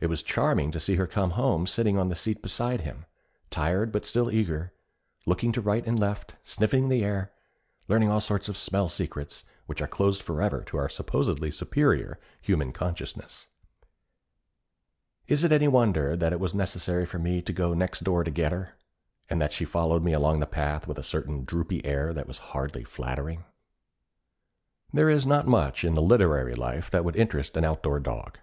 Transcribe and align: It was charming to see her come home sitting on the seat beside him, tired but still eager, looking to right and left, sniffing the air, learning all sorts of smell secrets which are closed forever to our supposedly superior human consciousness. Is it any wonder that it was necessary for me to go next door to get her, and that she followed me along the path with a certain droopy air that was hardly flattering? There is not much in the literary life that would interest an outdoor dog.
It 0.00 0.06
was 0.06 0.22
charming 0.22 0.70
to 0.70 0.80
see 0.80 0.94
her 0.94 1.06
come 1.06 1.32
home 1.32 1.66
sitting 1.66 1.98
on 1.98 2.08
the 2.08 2.14
seat 2.14 2.40
beside 2.40 2.80
him, 2.80 3.04
tired 3.50 3.92
but 3.92 4.06
still 4.06 4.30
eager, 4.30 4.72
looking 5.26 5.52
to 5.52 5.60
right 5.60 5.86
and 5.86 5.98
left, 5.98 6.36
sniffing 6.42 6.88
the 6.88 7.04
air, 7.04 7.32
learning 7.86 8.08
all 8.10 8.22
sorts 8.22 8.48
of 8.48 8.56
smell 8.56 8.88
secrets 8.88 9.44
which 9.66 9.82
are 9.82 9.86
closed 9.86 10.22
forever 10.22 10.64
to 10.68 10.78
our 10.78 10.88
supposedly 10.88 11.50
superior 11.50 12.18
human 12.40 12.72
consciousness. 12.72 13.48
Is 15.26 15.44
it 15.44 15.52
any 15.52 15.68
wonder 15.68 16.16
that 16.16 16.32
it 16.32 16.40
was 16.40 16.54
necessary 16.54 17.04
for 17.04 17.18
me 17.18 17.42
to 17.42 17.52
go 17.52 17.74
next 17.74 18.02
door 18.02 18.24
to 18.24 18.30
get 18.30 18.52
her, 18.52 18.74
and 19.28 19.38
that 19.38 19.52
she 19.52 19.66
followed 19.66 20.02
me 20.02 20.14
along 20.14 20.40
the 20.40 20.46
path 20.46 20.88
with 20.88 20.96
a 20.98 21.02
certain 21.02 21.44
droopy 21.44 21.84
air 21.84 22.14
that 22.14 22.26
was 22.26 22.38
hardly 22.56 22.84
flattering? 22.84 23.44
There 24.94 25.10
is 25.10 25.26
not 25.26 25.46
much 25.46 25.84
in 25.84 25.94
the 25.94 26.00
literary 26.00 26.54
life 26.54 26.90
that 26.90 27.04
would 27.04 27.16
interest 27.16 27.54
an 27.54 27.66
outdoor 27.66 28.00
dog. 28.00 28.38